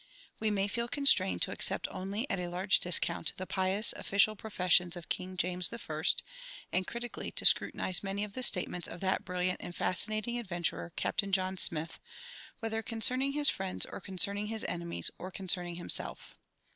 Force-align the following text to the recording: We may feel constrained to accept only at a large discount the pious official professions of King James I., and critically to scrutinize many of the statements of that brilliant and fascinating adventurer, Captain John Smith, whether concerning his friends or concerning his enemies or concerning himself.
We 0.39 0.49
may 0.49 0.67
feel 0.67 0.87
constrained 0.87 1.43
to 1.43 1.51
accept 1.51 1.87
only 1.91 2.27
at 2.27 2.39
a 2.39 2.47
large 2.47 2.79
discount 2.79 3.33
the 3.37 3.45
pious 3.45 3.93
official 3.93 4.35
professions 4.35 4.95
of 4.95 5.09
King 5.09 5.37
James 5.37 5.71
I., 5.71 6.01
and 6.73 6.87
critically 6.87 7.31
to 7.33 7.45
scrutinize 7.45 8.01
many 8.01 8.23
of 8.23 8.33
the 8.33 8.41
statements 8.41 8.87
of 8.87 8.99
that 9.01 9.23
brilliant 9.23 9.61
and 9.61 9.75
fascinating 9.75 10.39
adventurer, 10.39 10.91
Captain 10.95 11.31
John 11.31 11.55
Smith, 11.55 11.99
whether 12.61 12.81
concerning 12.81 13.33
his 13.33 13.51
friends 13.51 13.85
or 13.85 13.99
concerning 13.99 14.47
his 14.47 14.65
enemies 14.67 15.11
or 15.19 15.29
concerning 15.29 15.75
himself. 15.75 16.33